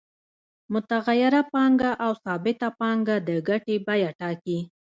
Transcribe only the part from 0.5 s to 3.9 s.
متغیره پانګه او ثابته پانګه د ګټې